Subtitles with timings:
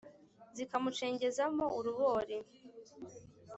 [0.55, 2.37] Zikamucengeza mo uruboli